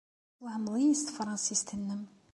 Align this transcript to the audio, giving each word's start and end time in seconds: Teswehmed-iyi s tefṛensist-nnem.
Teswehmed-iyi 0.35 0.93
s 0.99 1.01
tefṛensist-nnem. 1.01 2.01